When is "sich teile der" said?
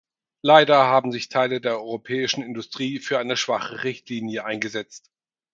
1.11-1.75